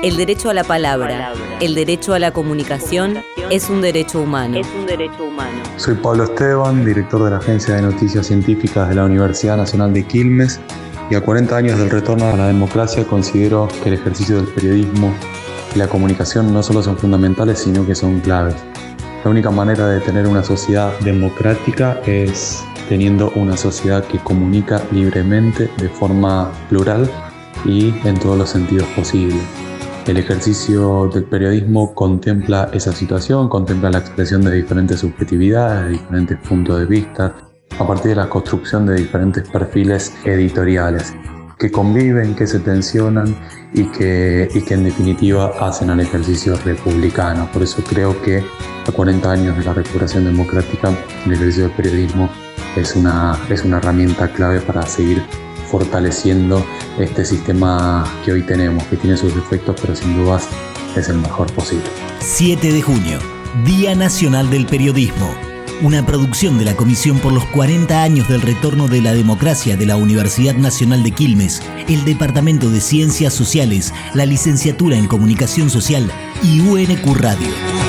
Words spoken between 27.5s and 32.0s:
y en todos los sentidos posibles. El ejercicio del periodismo